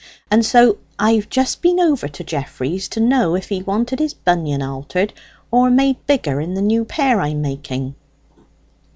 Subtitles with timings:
[0.31, 4.63] And so I've just been over to Geoffrey's, to know if he wanted his bunion
[4.63, 5.13] altered
[5.51, 7.93] or made bigger in the new pair I'm making."